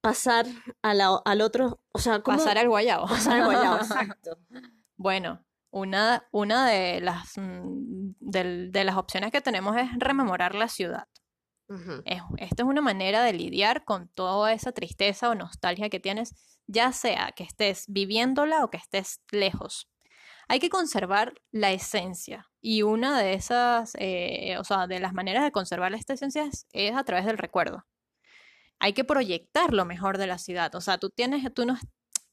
[0.00, 0.46] pasar
[0.82, 3.06] a la- al otro, o sea, ¿cómo Pasar al guayabo.
[3.06, 3.76] pasar al guayabo?
[4.16, 4.38] Exacto.
[4.96, 11.08] Bueno, una, una de las, mm, de las opciones que tenemos es rememorar la ciudad.
[11.68, 12.02] Ujú.
[12.04, 16.34] Es, esta es una manera de lidiar con toda esa tristeza o nostalgia que tienes,
[16.66, 19.88] ya sea que estés viviéndola o que estés lejos.
[20.52, 25.44] Hay que conservar la esencia y una de esas, eh, o sea, de las maneras
[25.44, 27.86] de conservar esta esencia es, es a través del recuerdo.
[28.78, 30.74] Hay que proyectar lo mejor de la ciudad.
[30.74, 31.78] O sea, tú tienes, tú no,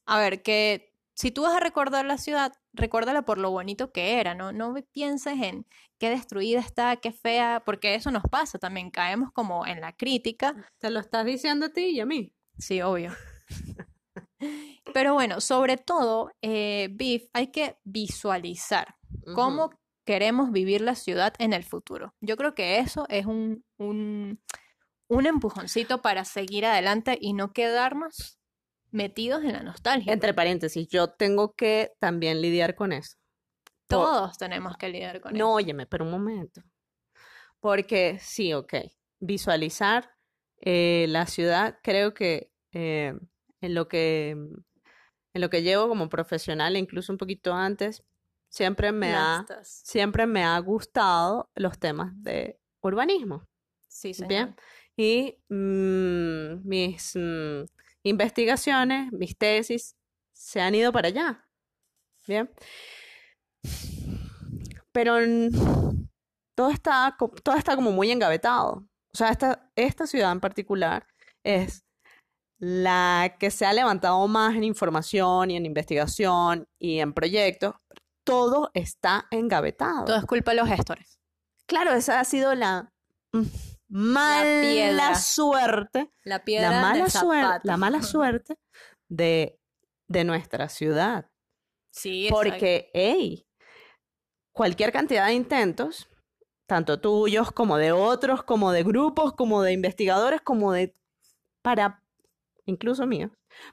[0.04, 4.20] a ver, que si tú vas a recordar la ciudad, recuérdala por lo bonito que
[4.20, 4.52] era, ¿no?
[4.52, 9.66] No pienses en qué destruida está, qué fea, porque eso nos pasa también, caemos como
[9.66, 10.70] en la crítica.
[10.76, 12.34] Te lo estás diciendo a ti y a mí.
[12.58, 13.16] Sí, obvio.
[14.94, 18.96] Pero bueno, sobre todo, eh, Biff, hay que visualizar
[19.34, 19.70] cómo
[20.04, 22.14] queremos vivir la ciudad en el futuro.
[22.20, 24.40] Yo creo que eso es un, un,
[25.08, 28.38] un empujoncito para seguir adelante y no quedarnos
[28.90, 30.12] metidos en la nostalgia.
[30.12, 33.16] Entre paréntesis, yo tengo que también lidiar con eso.
[33.86, 35.54] por- Todos tenemos que lidiar con No, eso.
[35.54, 36.62] óyeme, pero un momento.
[37.60, 38.74] Porque sí, ok.
[39.20, 40.10] Visualizar
[40.60, 43.14] eh, la ciudad, creo que eh,
[43.60, 44.36] en lo que
[45.32, 48.02] en lo que llevo como profesional, incluso un poquito antes,
[48.48, 53.46] siempre me ha, siempre me ha gustado los temas de urbanismo.
[53.88, 54.28] Sí, señor.
[54.28, 54.56] Bien.
[54.96, 57.64] Y mm, mis mm,
[58.02, 59.96] investigaciones, mis tesis,
[60.32, 61.48] se han ido para allá.
[62.26, 62.50] Bien.
[64.92, 66.08] Pero mm,
[66.54, 68.84] todo está, todo está como muy engavetado.
[69.12, 71.06] O sea, esta, esta ciudad en particular
[71.44, 71.84] es
[72.60, 77.74] la que se ha levantado más en información y en investigación y en proyectos.
[78.22, 80.04] Todo está engavetado.
[80.04, 81.18] Todo es culpa de los gestores.
[81.66, 82.92] Claro, esa ha sido la
[83.88, 85.14] mala piedra.
[85.14, 88.58] suerte, La piedra la mala suerte, la mala suerte
[89.08, 89.58] de,
[90.06, 91.30] de nuestra ciudad.
[91.92, 92.28] Sí.
[92.30, 93.46] Porque, hey,
[94.52, 96.08] cualquier cantidad de intentos,
[96.66, 100.94] tanto tuyos como de otros, como de grupos, como de investigadores, como de,
[101.62, 102.04] para,
[102.70, 103.30] incluso míos,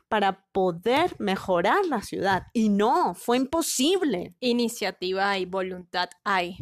[0.10, 2.44] para poder mejorar la ciudad.
[2.54, 4.36] Y no, fue imposible.
[4.42, 6.58] iniciativa y voluntad hay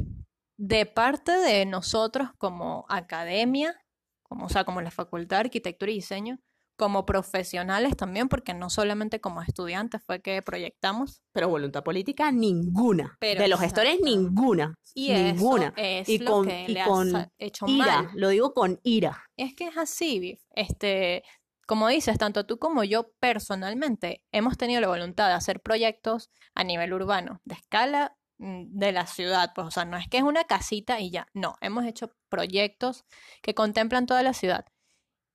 [0.57, 3.75] de parte de nosotros como academia,
[4.23, 6.39] como, o sea, como la Facultad de Arquitectura y Diseño,
[6.77, 11.21] como profesionales también, porque no solamente como estudiantes fue que proyectamos.
[11.33, 13.15] Pero voluntad política, ninguna.
[13.19, 14.75] Pero de los gestores, ninguna.
[14.93, 15.67] Y ninguna.
[15.67, 18.09] eso es Y lo con- que y le con hecho Ira, mal.
[18.15, 19.23] lo digo con ira.
[19.37, 20.37] Es que es así.
[20.51, 21.23] Este,
[21.65, 26.63] como dices, tanto tú como yo personalmente hemos tenido la voluntad de hacer proyectos a
[26.63, 29.51] nivel urbano, de escala mm, de la ciudad.
[29.56, 31.28] Pues, o sea, no es que es una casita y ya.
[31.34, 33.04] No, hemos hecho proyectos
[33.41, 34.65] que contemplan toda la ciudad.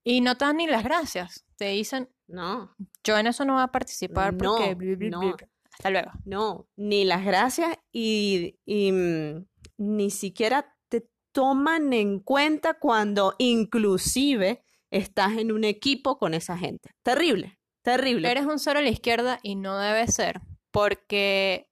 [0.04, 1.44] Y no te dan ni las gracias.
[1.56, 2.74] Te dicen, No.
[3.04, 4.74] yo en eso no voy a participar No, porque...
[5.10, 5.20] no.
[5.20, 5.34] bli".
[5.72, 6.10] hasta luego.
[6.24, 9.46] No, ni las gracias y, y mm,
[9.78, 16.90] ni siquiera te toman en cuenta cuando inclusive estás en un equipo con esa gente.
[17.02, 18.30] Terrible, terrible.
[18.30, 21.68] Eres un cero a la izquierda y no debe ser, porque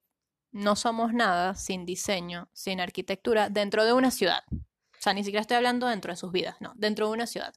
[0.51, 4.41] no somos nada sin diseño, sin arquitectura dentro de una ciudad.
[4.51, 7.53] O sea, ni siquiera estoy hablando dentro de sus vidas, no, dentro de una ciudad.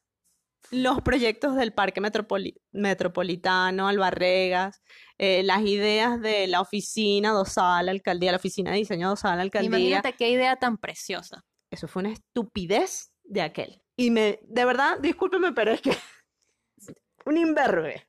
[0.70, 4.81] Los proyectos del Parque Metropoli- Metropolitano, Albarregas,
[5.18, 9.68] eh, las ideas de la oficina Dosal, alcaldía, la oficina de diseño Dosal, alcaldía.
[9.79, 11.44] Imagínate qué idea tan preciosa.
[11.70, 13.82] Eso fue una estupidez de aquel.
[13.96, 15.90] Y me, de verdad, discúlpeme, pero es que
[17.26, 18.09] un imberbe,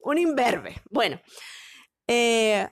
[0.00, 0.82] un imberbe.
[0.90, 1.20] Bueno,
[2.08, 2.68] eh,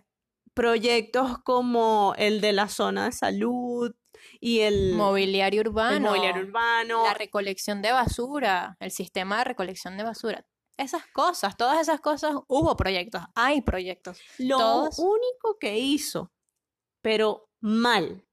[0.55, 3.95] proyectos como el de la zona de salud
[4.41, 7.05] y el, Mobiliario el urbano, mobiliario urbano.
[7.05, 10.45] la recolección de basura, el sistema de recolección de basura.
[10.77, 14.21] Esas cosas, todas esas cosas, hubo proyectos, hay proyectos.
[14.39, 16.33] Lo todos- único que hizo,
[17.03, 18.27] pero mal,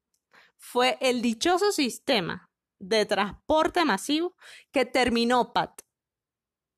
[0.58, 2.49] fue el dichoso sistema
[2.80, 4.34] de transporte masivo
[4.72, 5.82] que terminó, Pat,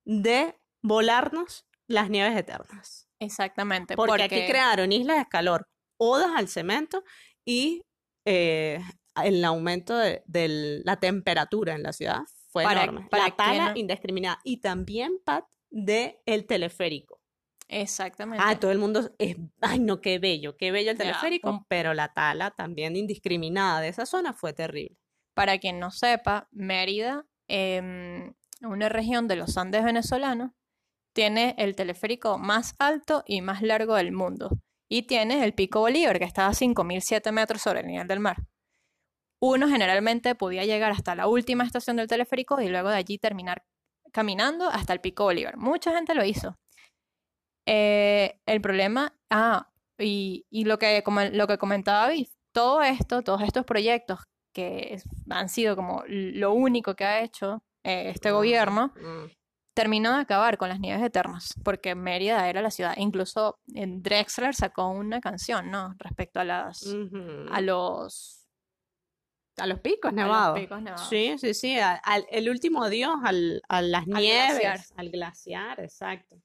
[0.04, 3.08] de volarnos las nieves eternas.
[3.20, 3.94] Exactamente.
[3.96, 7.04] Porque, aquí crearon islas de calor, odas al cemento
[7.46, 7.82] y
[8.26, 8.80] eh,
[9.22, 13.08] el aumento de, de la temperatura en la ciudad fue Para- enorme.
[13.10, 14.40] para la tala no- indiscriminada.
[14.44, 17.20] Y también, Pat, de el teleférico.
[17.68, 18.44] Exactamente.
[18.46, 22.12] Ah, todo el mundo es, ay no, qué bello, qué bello el teleférico, pero la
[22.12, 24.98] tala también indiscriminada de esa zona fue terrible.
[25.34, 30.52] Para quien no sepa, Mérida, em, una región de los Andes venezolanos,
[31.14, 34.50] tiene el teleférico más alto y más largo del mundo.
[34.88, 38.36] Y tiene el Pico Bolívar, que está a 5.007 metros sobre el nivel del mar.
[39.40, 43.64] Uno generalmente podía llegar hasta la última estación del teleférico y luego de allí terminar
[44.12, 45.56] caminando hasta el Pico Bolívar.
[45.56, 46.58] Mucha gente lo hizo.
[47.66, 53.22] Eh, el problema, ah, y, y lo, que, como, lo que comentaba Viv, todo esto,
[53.22, 54.20] todos estos proyectos
[54.52, 59.30] que es- han sido como lo único que ha hecho eh, este gobierno, Mm.
[59.74, 62.94] terminó de acabar con las nieves eternas, porque Mérida era la ciudad.
[62.96, 65.94] Incluso en Drexler sacó una canción, ¿no?
[65.98, 66.86] Respecto a las
[67.50, 68.38] a los
[69.58, 70.58] A los picos a los nevados.
[70.60, 71.08] picos nevados.
[71.08, 74.80] Sí, sí, sí, al- el último adiós al, a las Al nieves, glaciar.
[74.96, 76.36] al glaciar, exacto.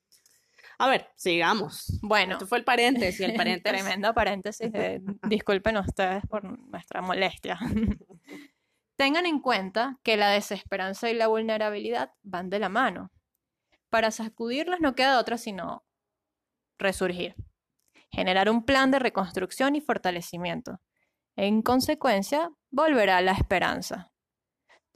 [0.79, 1.99] A ver, sigamos.
[2.01, 3.81] Bueno, Esto fue el paréntesis, el paréntesis.
[3.83, 4.69] Tremendo paréntesis.
[4.73, 7.59] eh, disculpen ustedes por nuestra molestia.
[8.95, 13.11] Tengan en cuenta que la desesperanza y la vulnerabilidad van de la mano.
[13.89, 15.83] Para sacudirlas no queda otra sino
[16.77, 17.35] resurgir,
[18.11, 20.79] generar un plan de reconstrucción y fortalecimiento.
[21.35, 24.11] En consecuencia, volverá la esperanza.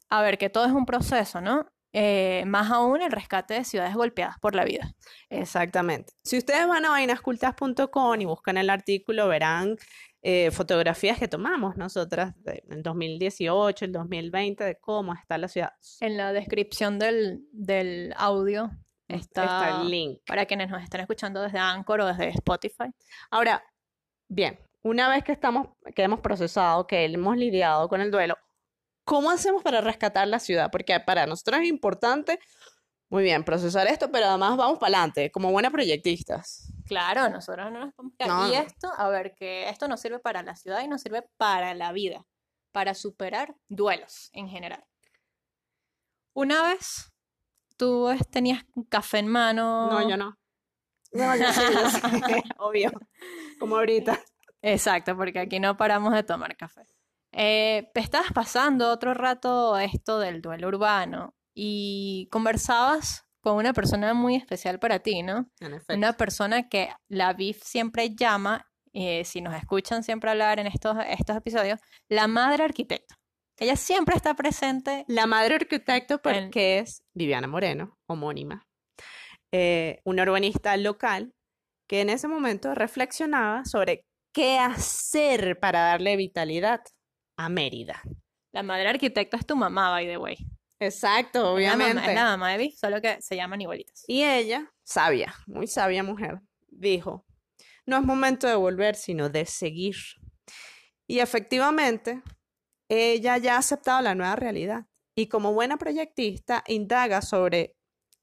[0.09, 1.71] A ver, que todo es un proceso, ¿no?
[1.93, 4.93] Eh, más aún el rescate de ciudades golpeadas por la vida.
[5.29, 6.13] Exactamente.
[6.23, 9.75] Si ustedes van a vainascultas.com y buscan el artículo, verán
[10.21, 15.71] eh, fotografías que tomamos nosotras en 2018, el 2020, de cómo está la ciudad.
[15.99, 18.71] En la descripción del, del audio
[19.07, 20.19] está, Está el link.
[20.25, 22.85] para quienes nos estén escuchando desde Anchor o desde Spotify.
[23.31, 23.63] Ahora,
[24.29, 28.37] bien, una vez que estamos, que hemos procesado, que hemos lidiado con el duelo,
[29.03, 30.69] ¿cómo hacemos para rescatar la ciudad?
[30.71, 32.39] Porque para nosotros es importante,
[33.09, 36.71] muy bien, procesar esto, pero además vamos para adelante, como buenas proyectistas.
[36.87, 38.15] Claro, nosotros no nos podemos.
[38.25, 41.23] No, Y esto, a ver, que esto nos sirve para la ciudad y nos sirve
[41.37, 42.25] para la vida,
[42.71, 44.85] para superar duelos en general.
[46.33, 47.11] Una vez
[47.75, 49.89] tú tenías un café en mano.
[49.91, 50.37] No, yo no.
[51.11, 51.99] No, yo sí, yo sí,
[52.59, 52.91] obvio,
[53.59, 54.17] como ahorita.
[54.61, 56.83] Exacto, porque aquí no paramos de tomar café.
[57.33, 64.13] Eh, te estabas pasando otro rato esto del duelo urbano y conversabas con una persona
[64.13, 65.49] muy especial para ti, ¿no?
[65.59, 65.97] En.
[65.97, 70.97] Una persona que la BIF siempre llama, eh, si nos escuchan siempre hablar en estos,
[71.07, 73.15] estos episodios, la madre arquitecta.
[73.57, 75.05] Ella siempre está presente.
[75.07, 78.67] La madre arquitecto, En- porque es Viviana Moreno, homónima,
[79.51, 81.33] eh, una urbanista local
[81.87, 86.81] que en ese momento reflexionaba sobre qué hacer para darle vitalidad
[87.45, 88.01] a Mérida.
[88.51, 90.37] La madre arquitecta es tu mamá, by the way.
[90.79, 92.09] Exacto, Es la mamá- obviamente.
[92.09, 94.03] Es la mamá de BIF, solo que se llaman igualitas.
[94.07, 97.25] Y ella, sabia, muy sabia mujer, dijo,
[97.85, 99.95] no es momento de volver, sino de seguir.
[101.07, 102.21] Y efectivamente,
[102.89, 107.75] ella ya ha aceptado la nueva realidad y como buena proyectista indaga sobre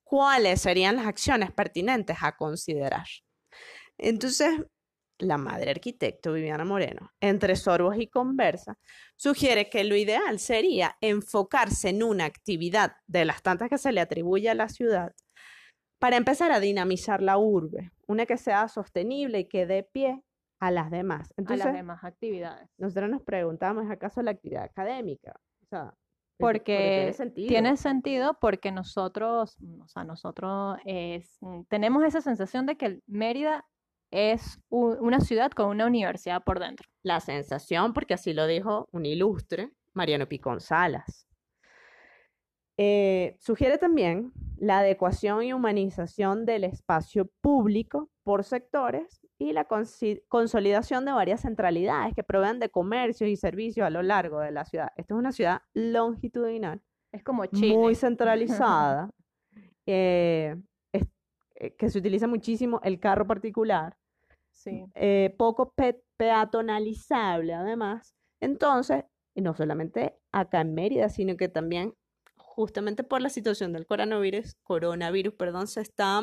[0.03, 3.07] cuáles serían las acciones pertinentes a considerar.
[3.99, 4.51] Entonces,
[5.19, 8.79] la madre arquitecto Viviana Moreno, entre sorbos y conversa,
[9.17, 14.01] sugiere que lo ideal sería enfocarse en una actividad de las tantas que se le
[14.01, 15.13] atribuye a la ciudad
[15.99, 20.23] para empezar a dinamizar la urbe, una que sea sostenible y que dé pie
[20.61, 21.33] a las demás.
[21.37, 22.69] Entonces, a las demás actividades.
[22.79, 25.41] Nosotros nos preguntamos, ¿es acaso la actividad académica?
[25.63, 25.95] O sea,
[26.39, 27.49] porque, tiene sentido.
[27.49, 33.67] Tiene sentido porque nosotros, o sea, nosotros es, mm, tenemos esa sensación de que Mérida
[34.11, 36.89] es una ciudad con una universidad por dentro.
[37.03, 41.27] La sensación, porque así lo dijo un ilustre, Mariano Picón Salas.
[42.81, 49.67] Eh, sugiere también la adecuación y humanización del espacio público por sectores y la
[50.29, 54.65] consolidación de varias centralidades que proveen de comercios y servicios a lo largo de la
[54.65, 54.91] ciudad.
[54.97, 56.81] Esta es una ciudad longitudinal.
[57.13, 57.77] Es como Chile.
[57.77, 59.11] Muy centralizada.
[59.91, 60.55] Eh,
[61.59, 63.97] eh, que se utiliza muchísimo el carro particular.
[64.51, 64.87] Sí.
[65.39, 65.73] poco
[66.17, 68.17] peatonalizable, además.
[68.41, 69.05] Entonces,
[69.37, 71.95] y no solamente acá en Mérida, sino que también
[72.59, 76.21] justamente por la situación del coronavirus, coronavirus, perdón, se está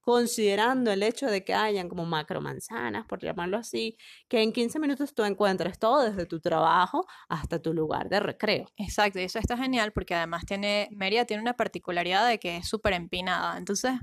[0.00, 3.96] considerando el hecho de que hayan como macro manzanas, por llamarlo así,
[4.28, 8.66] que en 15 minutos tú encuentres todo desde tu trabajo hasta tu lugar de recreo.
[8.76, 12.68] Exacto, y eso está genial porque además tiene, Mérida tiene una particularidad de que es
[12.68, 13.94] súper empinada, entonces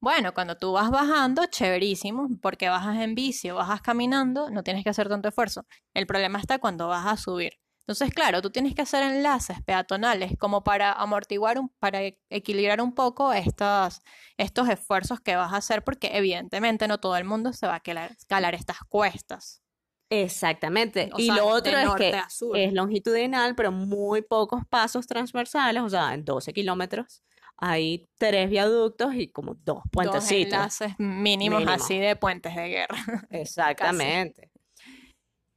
[0.00, 4.82] bueno, cuando tú vas bajando, chéverísimo, porque bajas en bici o bajas caminando, no tienes
[4.82, 5.66] que hacer tanto esfuerzo.
[5.94, 7.58] El problema está cuando vas a subir.
[7.80, 12.94] Entonces, claro, tú tienes que hacer enlaces peatonales como para amortiguar, para e-, equilibrar un
[12.94, 14.00] poco estos,
[14.38, 17.82] estos esfuerzos que vas a hacer, porque evidentemente no todo el mundo se va a
[18.16, 19.62] escalar estas cuestas.
[20.08, 21.10] Exactamente.
[21.18, 22.22] y lo otro es que
[22.54, 27.22] es longitudinal, pero muy pocos pasos transversales, o sea, en 12 kilómetros
[27.60, 30.50] hay tres viaductos y como dos puentecitos.
[30.52, 32.96] Dos enlaces mínimos así de puentes de guerra.
[33.30, 34.50] Exactamente.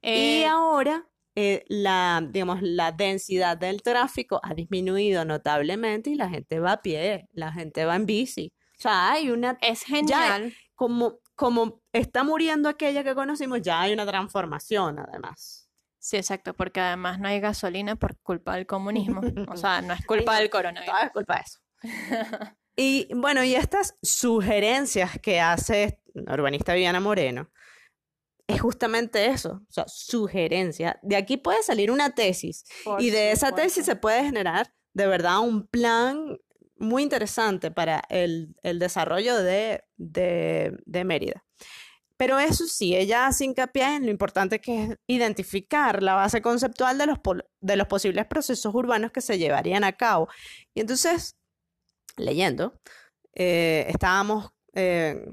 [0.02, 6.28] y eh, ahora eh, la, digamos, la densidad del tráfico ha disminuido notablemente y la
[6.28, 8.52] gente va a pie, la gente va en bici.
[8.78, 9.58] O sea, hay una...
[9.60, 10.54] Es genial.
[10.74, 15.68] como, como está muriendo aquella que conocimos, ya hay una transformación además.
[15.98, 19.22] Sí, exacto, porque además no hay gasolina por culpa del comunismo.
[19.48, 20.94] O sea, no es culpa del coronavirus.
[21.02, 21.63] es culpa de eso.
[22.76, 27.50] Y bueno, y estas sugerencias que hace la urbanista Viviana Moreno,
[28.46, 30.98] es justamente eso, o sea, sugerencia.
[31.02, 32.64] De aquí puede salir una tesis
[32.98, 36.38] y de esa tesis se puede generar de verdad un plan
[36.76, 41.44] muy interesante para el, desarrollo de, de, Mérida.
[42.16, 46.98] Pero eso sí, ella hace hincapié en lo importante que es identificar la base conceptual
[46.98, 47.18] de los,
[47.60, 50.28] de los posibles procesos urbanos que se llevarían a cabo.
[50.74, 51.36] Y entonces,
[52.16, 52.80] leyendo,
[53.34, 55.24] eh, estábamos, eh,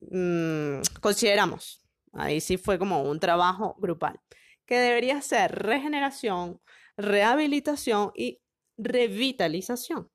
[0.00, 4.20] mm, consideramos Ahí sí fue como un trabajo grupal,
[4.66, 6.60] que debería ser regeneración,
[6.96, 8.40] rehabilitación y
[8.78, 10.10] revitalización.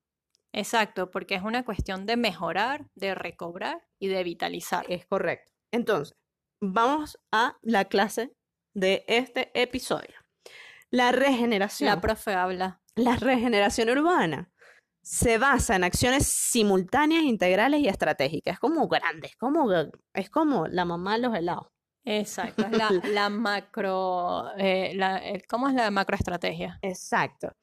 [0.53, 4.85] Exacto, porque es una cuestión de mejorar, de recobrar y de vitalizar.
[4.89, 5.51] Es correcto.
[5.71, 6.15] Entonces,
[6.61, 8.33] vamos a la clase
[8.73, 10.15] de este episodio.
[10.89, 11.89] La regeneración.
[11.89, 12.81] La profe habla.
[12.95, 14.51] La regeneración urbana
[15.01, 18.53] se basa en acciones simultáneas, integrales y estratégicas.
[18.53, 19.71] Es como grande, es como,
[20.13, 21.67] es como la mamá de los helados.
[22.05, 26.79] Exacto, es la, macro, eh, la, ¿cómo es la macroestrategia?
[26.81, 27.55] Exacto.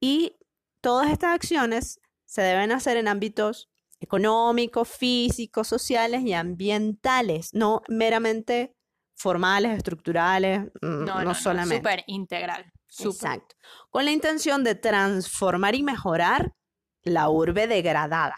[0.00, 0.36] Y
[0.80, 3.70] todas estas acciones se deben hacer en ámbitos
[4.00, 8.74] económicos, físicos, sociales y ambientales, no meramente
[9.14, 11.76] formales, estructurales, mm, no, no, solamente.
[11.76, 12.70] Súper integral.
[13.00, 13.56] Exacto.
[13.90, 16.52] Con la intención de transformar y mejorar
[17.02, 18.36] la urbe degradada.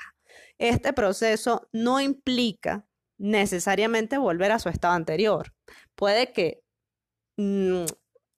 [0.59, 2.87] Este proceso no implica
[3.19, 5.53] necesariamente volver a su estado anterior.
[5.95, 6.63] Puede que,
[7.37, 7.85] mm,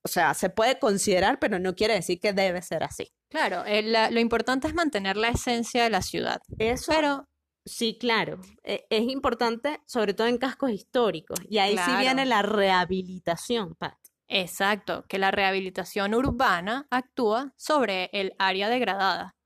[0.05, 3.13] o sea, se puede considerar, pero no quiere decir que debe ser así.
[3.31, 6.41] Claro, eh, lo importante es mantener la esencia de la ciudad.
[6.59, 6.93] Eso.
[6.93, 7.29] Pero
[7.69, 8.41] Sí, claro.
[8.65, 11.39] E, es importante, sobre todo en cascos históricos.
[11.49, 13.99] Y ahí sí viene la rehabilitación, Pat.
[14.29, 19.37] Exacto, que la rehabilitación urbana actúa sobre el área degradada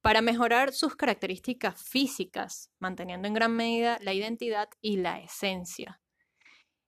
[0.00, 6.00] para mejorar sus características físicas, manteniendo en gran medida la identidad y la esencia.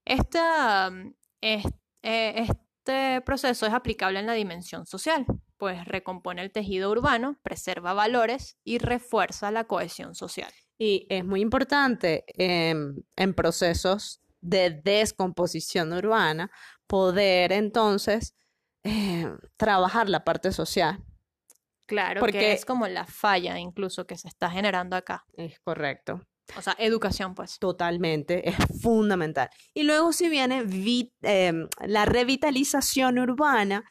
[0.05, 1.63] Mm, eh,
[2.01, 5.25] este proceso es aplicable en la dimensión social,
[5.57, 10.51] pues recompone el tejido urbano, preserva valores y refuerza la cohesión social.
[10.77, 16.51] Y es muy importante en procesos de descomposición urbana
[16.87, 18.35] poder entonces
[18.83, 21.03] eh, trabajar la parte social
[21.85, 25.25] Claro, porque es como la falla incluso que se está generando acá.
[25.33, 26.21] Es correcto.
[26.57, 27.59] O sea, educación, pues.
[27.59, 29.49] Totalmente, es fundamental.
[29.73, 30.63] Y luego si viene
[31.21, 33.83] em, la revitalización urbana,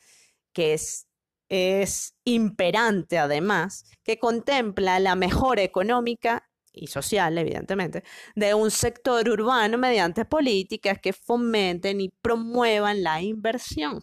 [0.53, 1.09] que es,
[1.49, 8.05] es imperante además, que contempla la mejora económica y social, evidentemente,
[8.35, 14.01] de un sector urbano mediante políticas que fomenten y promuevan la inversión.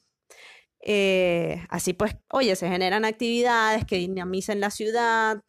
[0.84, 5.44] Eh, así pues, oye, se generan actividades que dinamicen la ciudad,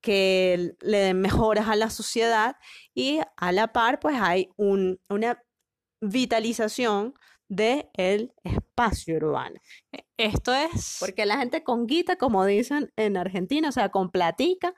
[0.00, 2.56] que le den mejoras a la sociedad
[2.94, 5.42] y a la par, pues hay una
[6.00, 7.14] vitalización
[7.48, 9.60] del el espacio urbano.
[9.92, 10.96] E, esto es...
[10.98, 14.74] Porque la gente con guita, como dicen en Argentina, o sea, con platica,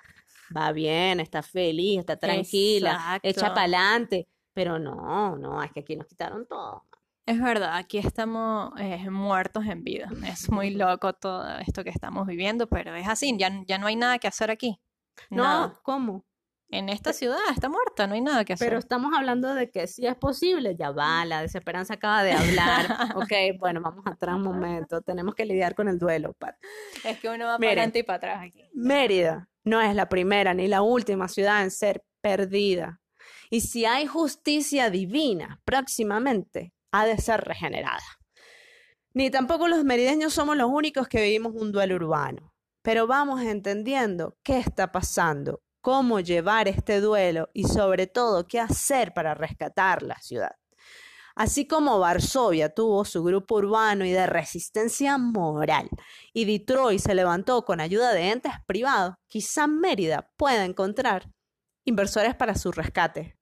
[0.55, 4.29] va bien, está feliz, está tranquila, echa para adelante.
[4.53, 6.85] Pero no, no, es que aquí nos quitaron todo.
[7.27, 10.11] Es verdad, aquí estamos eh, muertos en vida.
[10.27, 13.97] Es muy loco todo esto que estamos viviendo, pero es así, ya, ya no hay
[13.97, 14.79] nada que hacer aquí.
[15.31, 16.25] No, ¿cómo?
[16.69, 18.69] En esta ciudad está muerta, no hay nada que hacer.
[18.69, 22.87] Pero estamos hablando de que sí es posible, ya va, la desesperanza acaba de hablar.
[23.17, 26.35] ok, bueno, vamos atrás un momento, tenemos que lidiar con el duelo.
[27.05, 28.69] Es que uno va para adelante y para atrás aquí.
[28.75, 33.01] Mérida no es la primera ni la última ciudad en ser perdida.
[33.51, 38.05] Y si hay justicia divina próximamente, ha de ser regenerada.
[39.15, 44.37] Ni tampoco los merideños somos los únicos que vivimos un duelo urbano, pero vamos entendiendo
[44.43, 50.17] qué está pasando, cómo llevar este duelo y sobre todo qué hacer para rescatar la
[50.17, 50.53] ciudad.
[51.35, 55.89] Así como Varsovia tuvo su grupo urbano y de resistencia moral,
[56.33, 61.31] y Detroit se levantó con ayuda de entes privados, quizá Mérida pueda encontrar
[61.85, 63.37] inversores para su rescate,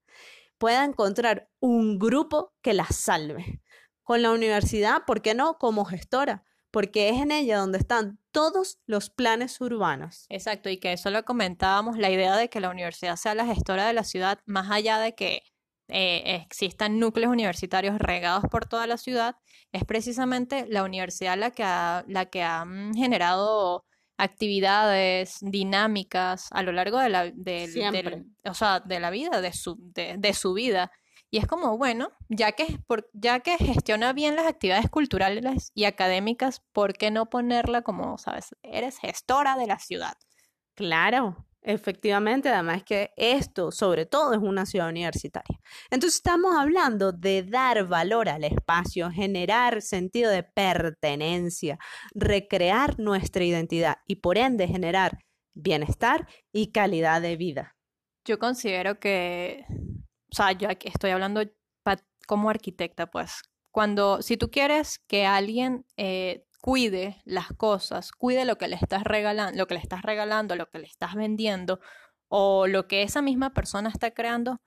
[0.56, 3.60] pueda encontrar un grupo que la salve.
[4.04, 5.58] Con la universidad, ¿por qué no?
[5.58, 10.26] Como gestora, porque es en ella donde están todos los planes urbanos.
[10.28, 13.86] Exacto, y que eso lo comentábamos, la idea de que la universidad sea la gestora
[13.86, 15.42] de la ciudad, más allá de que
[15.92, 19.36] eh, existan núcleos universitarios regados por toda la ciudad,
[19.72, 23.84] es precisamente la universidad la que ha, la que ha mm, generado
[24.16, 27.32] actividades dinámicas a lo largo de la,
[28.44, 30.92] o sea, de la vida, de su, de, su vida.
[31.30, 35.84] Y es como, bueno, ya que, por, ya que gestiona bien las actividades culturales y
[35.84, 40.14] académicas, ¿por qué no ponerla como, sabes, eres gestora de la ciudad?
[40.74, 45.60] Claro, Efectivamente, además que esto sobre todo es una ciudad universitaria.
[45.90, 51.78] Entonces estamos hablando de dar valor al espacio, generar sentido de pertenencia,
[52.14, 55.18] recrear nuestra identidad y por ende generar
[55.54, 57.76] bienestar y calidad de vida.
[58.24, 61.42] Yo considero que, o sea, yo aquí estoy hablando
[62.26, 68.56] como arquitecta, pues, cuando, si tú quieres que alguien eh, cuide las cosas, cuide lo
[68.56, 71.80] que le estás regalando, lo que le estás regalando, lo que le estás vendiendo
[72.28, 74.62] o lo que esa misma persona está creando,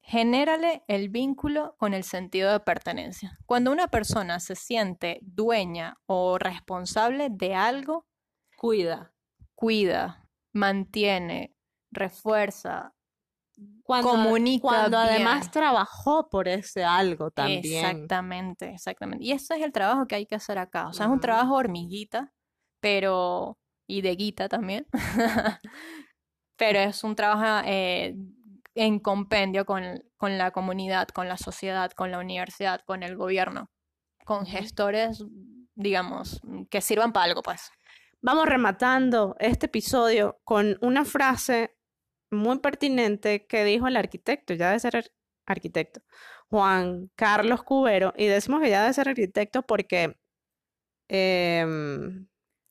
[0.00, 3.36] genérale el vínculo con el sentido de pertenencia.
[3.46, 8.06] Cuando una persona se siente dueña o responsable de algo,
[8.56, 9.12] cuida,
[9.56, 11.52] cuida, mantiene,
[11.90, 12.94] refuerza,
[13.82, 17.62] cuando, comunica cuando además trabajó por ese algo también.
[17.64, 19.24] Exactamente, exactamente.
[19.24, 20.88] Y eso es el trabajo que hay que hacer acá.
[20.88, 22.32] O sea, es un trabajo hormiguita,
[22.80, 23.58] pero...
[23.86, 24.86] y de guita también.
[26.56, 28.14] pero es un trabajo eh,
[28.74, 33.70] en compendio con, con la comunidad, con la sociedad, con la universidad, con el gobierno,
[34.24, 35.24] con gestores,
[35.74, 37.70] digamos, que sirvan para algo, pues.
[38.20, 41.77] Vamos rematando este episodio con una frase
[42.30, 45.12] muy pertinente que dijo el arquitecto, ya debe ser
[45.46, 46.00] arquitecto,
[46.48, 50.16] Juan Carlos Cubero, y decimos que ya debe ser arquitecto porque
[51.08, 52.26] em,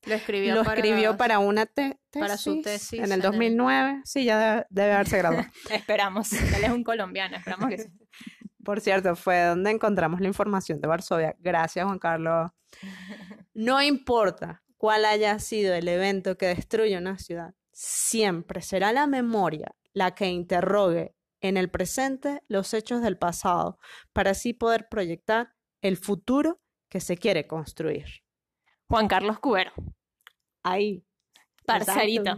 [0.05, 4.25] lo escribió, lo para, escribió para una tesis, para su tesis en el 2009, sí,
[4.25, 5.47] ya debe, haberse graduado.
[5.71, 7.89] esperamos, él es un colombiano, esperamos que sí.
[8.63, 11.35] Por cierto, fue donde encontramos la información de Varsovia.
[11.39, 12.51] Gracias, Juan Carlos.
[13.53, 19.75] No importa cuál haya sido el evento que destruye una ciudad, Siempre será la memoria
[19.93, 23.77] la que interrogue en el presente los hechos del pasado
[24.13, 25.53] para así poder proyectar
[25.83, 26.59] el futuro
[26.89, 28.07] que se quiere construir.
[28.89, 29.73] Juan Carlos Cubero.
[30.63, 31.05] Ahí.
[31.67, 32.31] Parcerito.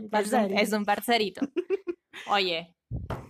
[0.58, 1.40] Es, un, parcerito.
[2.30, 2.76] Oye,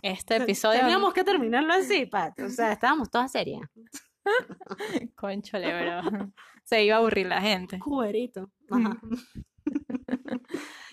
[0.01, 0.79] este episodio.
[0.79, 2.39] Teníamos que terminarlo así, Pat.
[2.39, 3.61] O sea, estábamos todas serias.
[5.15, 6.31] Conchole, bro.
[6.63, 7.77] Se iba a aburrir la gente.
[7.77, 8.49] Cuberito.
[8.71, 8.99] Ajá.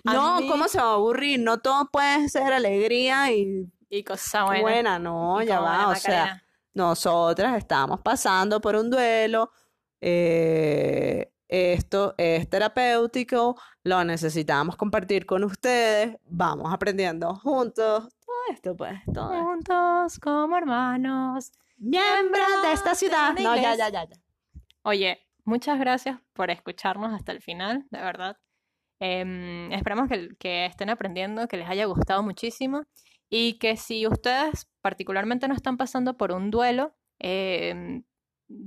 [0.04, 1.40] No, ¿cómo se va a aburrir?
[1.40, 4.62] No todo puede ser alegría y, y cosa buena.
[4.62, 5.88] buena no, ya va.
[5.88, 6.42] O sea,
[6.74, 9.50] nosotras estamos pasando por un duelo.
[10.00, 18.98] Eh, esto es terapéutico, lo necesitamos compartir con ustedes, vamos aprendiendo juntos, todo esto pues,
[19.12, 23.32] todo juntos como hermanos, miembros de esta ciudad.
[23.38, 24.16] No, ya, ya, ya, ya.
[24.82, 28.36] Oye, muchas gracias por escucharnos hasta el final, de verdad.
[29.00, 32.84] Em, esperamos que, estén aprendiendo, que les haya gustado muchísimo.
[33.28, 38.02] Y que si ustedes particularmente no están pasando por un duelo, eh,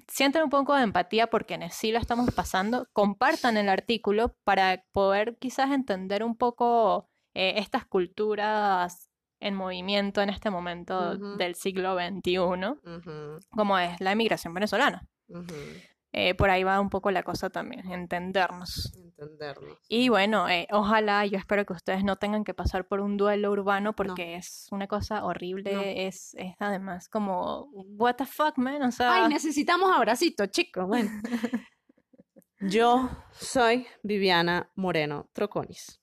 [0.08, 4.84] sienten un poco de empatía porque en sí lo estamos pasando, compartan el artículo para
[4.92, 9.10] poder quizás entender un poco eh, estas culturas
[9.40, 12.36] en movimiento en este momento del siglo XXI,
[13.52, 15.08] como es la emigración venezolana.
[16.12, 18.92] Eh, por ahí va un poco la cosa también, entendernos.
[18.96, 19.78] Entendernos.
[19.88, 23.52] Y bueno, eh, ojalá, yo espero que ustedes no tengan que pasar por un duelo
[23.52, 25.82] urbano porque es una cosa horrible, No.
[25.82, 29.24] es, es además como, what the fuck, man, o sea...
[29.24, 30.88] Ay, necesitamos abracitos, chicos.
[30.88, 31.12] Bueno.
[32.62, 36.02] Yo soy Viviana Moreno Troconis.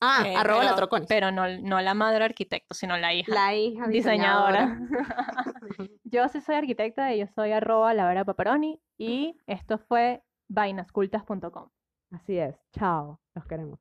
[0.00, 1.08] Ah, eh, arroba la Troconis.
[1.08, 3.32] Pero no, no la madre arquitecto, sino la hija.
[3.32, 4.78] la hija diseñadora.
[4.80, 5.98] diseñadora.
[6.04, 11.68] yo sí soy arquitecta y yo soy arroba la Vera Paparoni y esto fue vainascultas.com.
[12.12, 12.56] Así es.
[12.72, 13.20] Chao.
[13.34, 13.78] Los queremos.